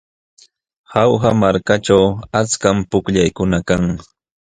[0.93, 1.99] Jauja malkaćhu
[2.39, 3.83] achkam pukllaykuna kan.